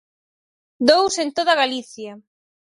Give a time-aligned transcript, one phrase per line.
[0.89, 2.11] Dous en toda Galicia.